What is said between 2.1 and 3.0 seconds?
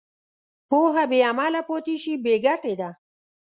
بېګټې ده.